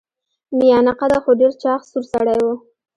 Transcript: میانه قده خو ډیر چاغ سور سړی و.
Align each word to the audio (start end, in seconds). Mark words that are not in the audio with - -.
میانه 0.57 0.93
قده 0.99 1.17
خو 1.23 1.31
ډیر 1.39 1.51
چاغ 1.61 1.81
سور 1.89 2.03
سړی 2.11 2.37
و. 2.43 2.47